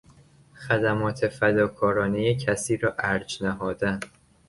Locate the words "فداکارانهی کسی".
1.27-2.77